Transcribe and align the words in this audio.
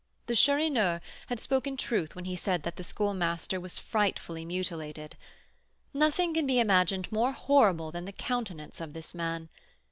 The 0.25 0.33
Chourineur 0.35 0.99
had 1.27 1.39
spoken 1.39 1.77
truth 1.77 2.15
when 2.15 2.25
he 2.25 2.35
said 2.35 2.63
that 2.63 2.75
the 2.75 2.83
Schoolmaster 2.83 3.59
was 3.59 3.77
frightfully 3.77 4.43
mutilated. 4.45 5.15
Nothing 5.93 6.33
can 6.33 6.47
be 6.47 6.59
imagined 6.59 7.11
more 7.11 7.33
horrible 7.33 7.91
than 7.91 8.05
the 8.05 8.11
countenance 8.11 8.81
of 8.81 8.93
this 8.93 9.13
man. 9.13 9.47